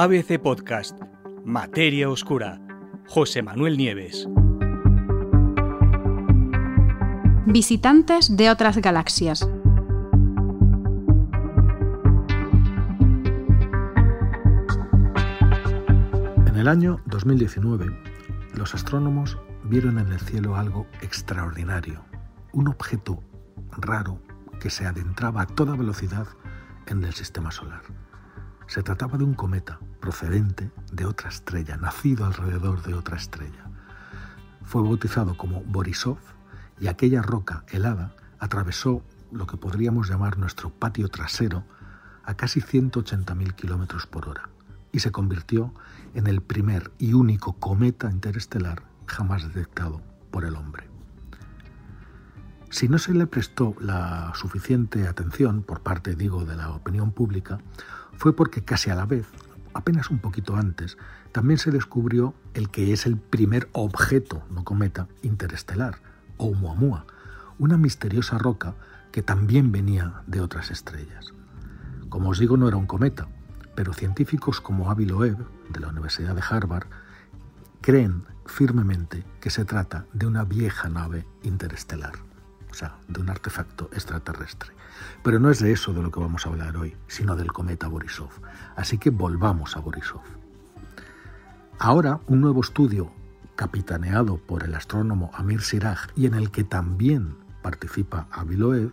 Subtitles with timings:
[0.00, 0.96] ABC Podcast,
[1.44, 2.60] Materia Oscura,
[3.08, 4.28] José Manuel Nieves.
[7.46, 9.42] Visitantes de otras galaxias.
[16.46, 17.86] En el año 2019,
[18.54, 22.04] los astrónomos vieron en el cielo algo extraordinario,
[22.52, 23.20] un objeto
[23.72, 24.22] raro
[24.60, 26.28] que se adentraba a toda velocidad
[26.86, 27.82] en el sistema solar.
[28.68, 33.64] Se trataba de un cometa procedente de otra estrella, nacido alrededor de otra estrella.
[34.64, 36.18] Fue bautizado como Borisov
[36.80, 39.02] y aquella roca helada atravesó
[39.32, 41.64] lo que podríamos llamar nuestro patio trasero
[42.24, 44.48] a casi 180.000 kilómetros por hora
[44.92, 45.72] y se convirtió
[46.14, 50.88] en el primer y único cometa interestelar jamás detectado por el hombre.
[52.70, 57.58] Si no se le prestó la suficiente atención por parte, digo, de la opinión pública,
[58.12, 59.26] fue porque casi a la vez,
[59.78, 60.98] apenas un poquito antes,
[61.30, 66.00] también se descubrió el que es el primer objeto, no cometa, interestelar,
[66.36, 67.06] Oumuamua,
[67.60, 68.74] una misteriosa roca
[69.12, 71.32] que también venía de otras estrellas.
[72.08, 73.28] Como os digo, no era un cometa,
[73.76, 75.38] pero científicos como Avi Loeb,
[75.70, 76.88] de la Universidad de Harvard,
[77.80, 82.27] creen firmemente que se trata de una vieja nave interestelar
[82.70, 84.72] o sea, de un artefacto extraterrestre.
[85.22, 87.88] Pero no es de eso de lo que vamos a hablar hoy, sino del cometa
[87.88, 88.30] Borisov.
[88.76, 90.22] Así que volvamos a Borisov.
[91.78, 93.12] Ahora, un nuevo estudio
[93.54, 98.92] capitaneado por el astrónomo Amir Siraj y en el que también participa Aviloev,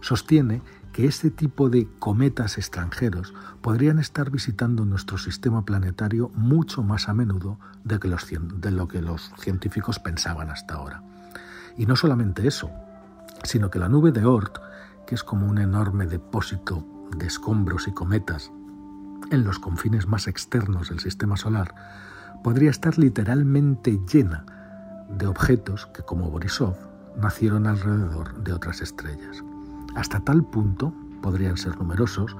[0.00, 0.62] sostiene
[0.92, 7.14] que este tipo de cometas extranjeros podrían estar visitando nuestro sistema planetario mucho más a
[7.14, 11.02] menudo de, de lo que los científicos pensaban hasta ahora.
[11.76, 12.70] Y no solamente eso,
[13.44, 14.58] sino que la nube de Oort,
[15.06, 16.84] que es como un enorme depósito
[17.16, 18.50] de escombros y cometas
[19.30, 21.74] en los confines más externos del sistema solar,
[22.42, 24.44] podría estar literalmente llena
[25.08, 26.76] de objetos que, como Borisov,
[27.16, 29.42] nacieron alrededor de otras estrellas.
[29.94, 32.36] Hasta tal punto podrían ser numerosos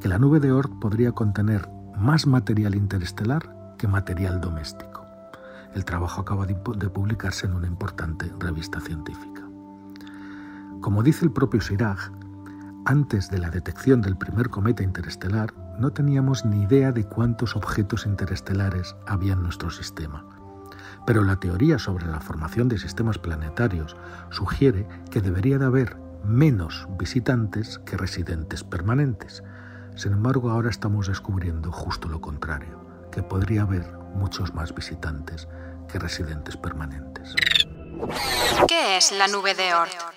[0.00, 5.04] que la nube de Oort podría contener más material interestelar que material doméstico.
[5.74, 9.25] El trabajo acaba de publicarse en una importante revista científica.
[10.86, 12.12] Como dice el propio Siraj,
[12.84, 18.06] antes de la detección del primer cometa interestelar no teníamos ni idea de cuántos objetos
[18.06, 20.24] interestelares había en nuestro sistema.
[21.04, 23.96] Pero la teoría sobre la formación de sistemas planetarios
[24.30, 29.42] sugiere que debería de haber menos visitantes que residentes permanentes.
[29.96, 35.48] Sin embargo, ahora estamos descubriendo justo lo contrario, que podría haber muchos más visitantes
[35.88, 37.34] que residentes permanentes.
[38.68, 40.15] ¿Qué es la nube de Oort?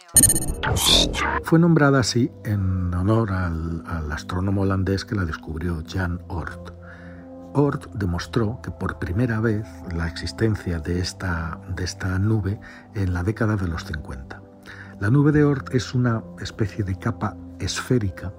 [1.44, 6.72] Fue nombrada así en honor al, astrónomo holandés que la descubrió, Jan Oort.
[7.54, 12.60] Oort demostró que por primera vez la existencia de esta, de esta nube
[12.96, 14.42] en la década de los 50.
[15.00, 18.34] La nube de Oort es una especie de capa esférica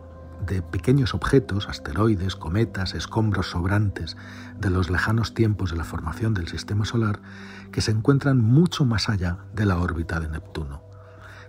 [0.47, 4.17] de pequeños objetos, asteroides, cometas, escombros sobrantes
[4.59, 7.21] de los lejanos tiempos de la formación del Sistema Solar,
[7.73, 10.90] que se encuentran mucho más allá de la órbita de Neptuno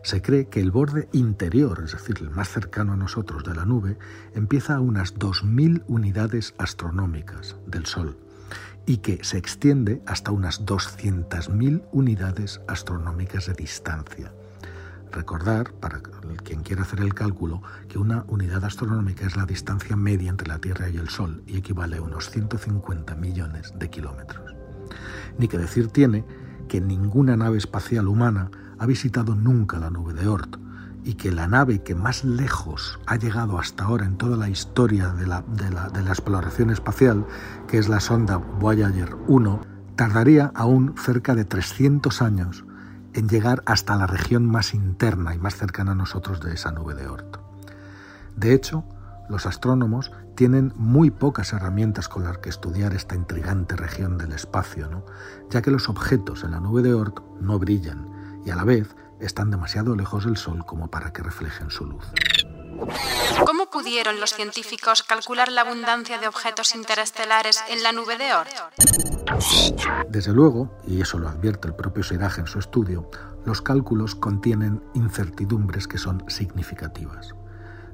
[0.03, 3.65] se cree que el borde interior, es decir, el más cercano a nosotros de la
[3.65, 3.97] nube,
[4.33, 8.17] empieza a unas 2.000 unidades astronómicas del Sol
[8.85, 14.33] y que se extiende hasta unas 200.000 unidades astronómicas de distancia.
[15.11, 16.01] Recordar, para
[16.43, 20.59] quien quiera hacer el cálculo, que una unidad astronómica es la distancia media entre la
[20.59, 24.55] Tierra y el Sol y equivale a unos 150 millones de kilómetros.
[25.37, 26.25] Ni que decir tiene
[26.67, 28.49] que ninguna nave espacial humana
[28.81, 30.57] ha visitado nunca la nube de Oort
[31.03, 35.09] y que la nave que más lejos ha llegado hasta ahora en toda la historia
[35.09, 35.43] de la,
[36.07, 37.27] exploración espacial,
[37.67, 39.61] que es la sonda Voyager 1,
[39.95, 42.65] tardaría aún cerca de 300 años
[43.13, 46.95] en llegar hasta la región más interna y más cercana a nosotros de esa nube
[46.95, 47.37] de Oort.
[48.35, 48.83] De hecho,
[49.29, 55.05] los astrónomos tienen muy pocas herramientas con las que estudiar esta intrigante región del espacio,
[55.51, 58.95] ya que los objetos en la nube de Oort no brillan y a la vez
[59.19, 62.03] están demasiado lejos del Sol como para que reflejen su luz.
[63.45, 68.49] ¿Cómo pudieron los científicos calcular la abundancia de objetos interestelares en la nube de Oort?
[70.09, 73.09] Desde luego, y eso lo advierte el propio Siraj en su estudio,
[73.45, 77.35] los cálculos contienen incertidumbres que son significativas.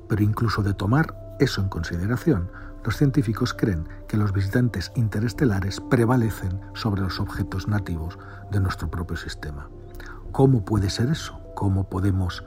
[0.07, 2.51] Pero incluso de tomar eso en consideración,
[2.83, 8.17] los científicos creen que los visitantes interestelares prevalecen sobre los objetos nativos
[8.49, 9.69] de nuestro propio sistema.
[10.31, 11.39] ¿Cómo puede ser eso?
[11.55, 12.43] ¿Cómo podemos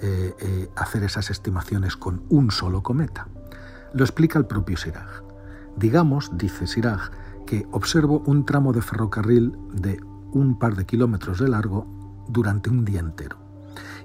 [0.00, 3.28] eh, eh, hacer esas estimaciones con un solo cometa?
[3.92, 5.22] Lo explica el propio Siraj.
[5.76, 7.10] Digamos, dice Siraj,
[7.46, 10.00] que observo un tramo de ferrocarril de
[10.32, 11.86] un par de kilómetros de largo
[12.28, 13.36] durante un día entero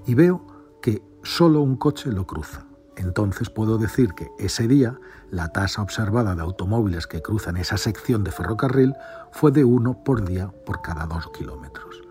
[0.06, 0.45] y veo
[0.81, 2.65] que solo un coche lo cruza.
[2.95, 5.00] Entonces puedo decir que ese día
[5.30, 8.95] la tasa observada de automóviles que cruzan esa sección de ferrocarril
[9.31, 12.06] fue de uno por día por cada dos kilómetros.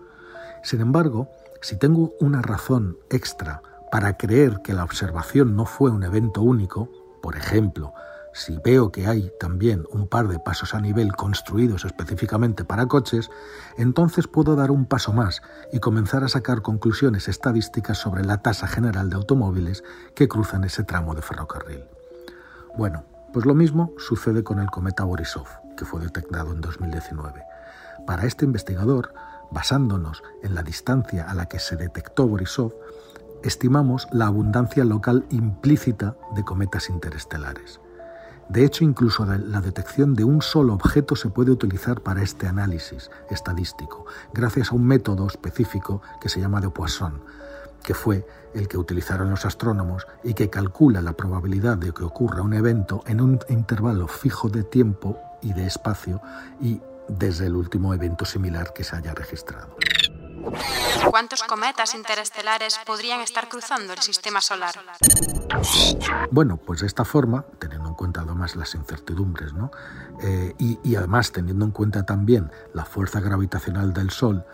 [0.63, 1.29] Sin embargo,
[1.61, 3.61] si tengo una razón extra
[3.91, 6.89] para creer que la observación no fue un evento único,
[7.21, 7.93] por ejemplo,
[8.33, 13.31] si veo que hay también un par de pasos a nivel construidos específicamente para coches,
[13.77, 18.67] entonces puedo dar un paso más y comenzar a sacar conclusiones estadísticas sobre la tasa
[18.67, 19.83] general de automóviles
[20.13, 21.83] que cruzan ese tramo de ferrocarril.
[22.77, 27.43] Bueno, pues lo mismo sucede con el cometa Borisov, que fue detectado en 2019.
[28.05, 29.13] Para este investigador,
[29.51, 32.73] basándonos en la distancia a la que se detectó Borisov,
[33.43, 37.79] estimamos la abundancia local implícita de cometas interestelares.
[38.49, 43.11] De hecho, incluso la detección de un solo objeto se puede utilizar para este análisis
[43.29, 47.21] estadístico, gracias a un método específico que se llama de Poisson,
[47.83, 52.41] que fue el que utilizaron los astrónomos y que calcula la probabilidad de que ocurra
[52.41, 56.21] un evento en un intervalo fijo de tiempo y de espacio
[56.61, 59.75] y desde el último evento similar que se haya registrado.
[61.09, 64.75] ¿Cuántos cometas interestelares podrían estar cruzando el sistema solar?
[66.31, 69.71] Bueno, pues de esta forma, teniendo en cuenta además las incertidumbres, ¿no?
[70.21, 74.45] Eh, y, y además teniendo en cuenta también la fuerza gravitacional del Sol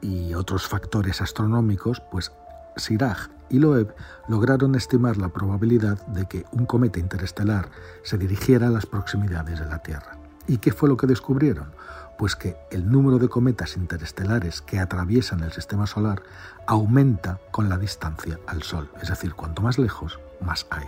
[0.00, 2.32] y otros factores astronómicos, pues
[2.76, 3.94] Siraj y Loeb
[4.28, 7.68] lograron estimar la probabilidad de que un cometa interestelar
[8.02, 10.23] se dirigiera a las proximidades de la Tierra.
[10.46, 11.72] ¿Y qué fue lo que descubrieron?
[12.16, 16.22] pues que el número de cometas interestelares que atraviesan el sistema solar
[16.66, 20.86] aumenta con la distancia al Sol, es decir, cuanto más lejos, más hay.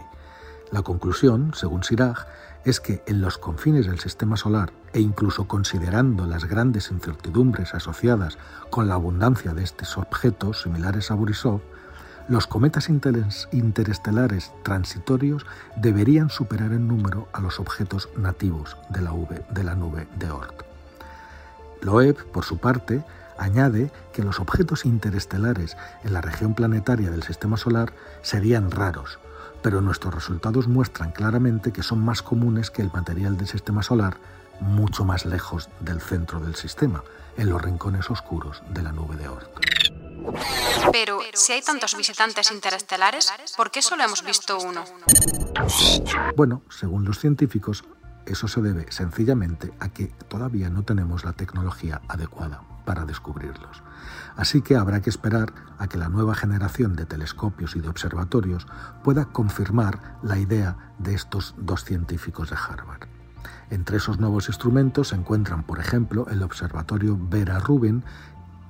[0.70, 2.26] La conclusión, según Siraj,
[2.64, 8.38] es que en los confines del sistema solar, e incluso considerando las grandes incertidumbres asociadas
[8.70, 11.60] con la abundancia de estos objetos similares a Borisov,
[12.28, 15.46] los cometas interestelares transitorios
[15.76, 19.14] deberían superar en número a los objetos nativos de la,
[19.50, 20.62] de la nube de Oort.
[21.82, 23.04] Loeb, por su parte,
[23.38, 27.92] añade que los objetos interestelares en la región planetaria del Sistema Solar
[28.22, 29.18] serían raros,
[29.62, 34.16] pero nuestros resultados muestran claramente que son más comunes que el material del Sistema Solar
[34.60, 37.02] mucho más lejos del centro del sistema,
[37.36, 39.50] en los rincones oscuros de la nube de Oort.
[40.92, 44.84] Pero, si hay tantos visitantes interestelares, ¿por qué solo hemos visto uno?
[46.36, 47.84] Bueno, según los científicos,
[48.26, 53.82] eso se debe sencillamente a que todavía no tenemos la tecnología adecuada para descubrirlos.
[54.36, 58.66] Así que habrá que esperar a que la nueva generación de telescopios y de observatorios
[59.02, 63.08] pueda confirmar la idea de estos dos científicos de Harvard.
[63.70, 68.04] Entre esos nuevos instrumentos se encuentran, por ejemplo, el observatorio Vera Rubin,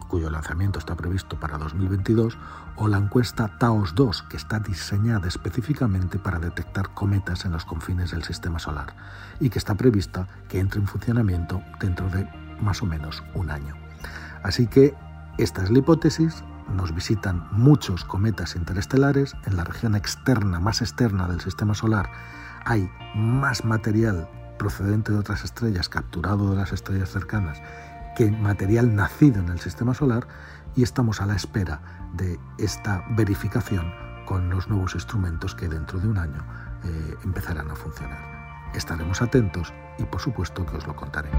[0.06, 2.38] cuyo lanzamiento está previsto para 2022,
[2.76, 8.10] o la encuesta TAOS 2, que está diseñada específicamente para detectar cometas en los confines
[8.10, 8.94] del sistema solar
[9.40, 12.28] y que está prevista que entre en funcionamiento dentro de
[12.60, 13.74] más o menos un año.
[14.42, 14.94] Así que
[15.38, 16.44] esta es la hipótesis,
[16.74, 22.10] nos visitan muchos cometas interestelares, en la región externa, más externa del sistema solar,
[22.64, 27.62] hay más material procedente de otras estrellas, capturado de las estrellas cercanas,
[28.16, 30.26] que material nacido en el sistema solar
[30.74, 31.80] y estamos a la espera
[32.14, 33.92] de esta verificación
[34.24, 36.44] con los nuevos instrumentos que dentro de un año
[36.82, 38.18] eh, empezarán a funcionar.
[38.74, 41.30] Estaremos atentos y por supuesto que os lo contaré.